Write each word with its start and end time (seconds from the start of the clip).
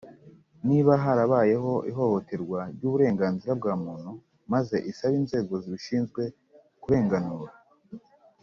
niba 0.67 0.91
harabayeho 1.03 1.71
ihohoterwa 1.89 2.59
ry 2.75 2.83
uburenganzira 2.89 3.51
bwa 3.59 3.73
Muntu 3.83 4.11
maze 4.51 4.75
isabe 4.91 5.15
inzego 5.21 5.53
zibishinzwe 5.63 6.23
kurenganura 6.81 7.53